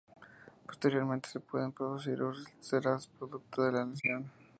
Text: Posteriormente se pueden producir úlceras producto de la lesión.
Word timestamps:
Posteriormente 0.65 1.29
se 1.29 1.39
pueden 1.39 1.71
producir 1.73 2.23
úlceras 2.23 3.05
producto 3.19 3.61
de 3.61 3.71
la 3.71 3.85
lesión. 3.85 4.31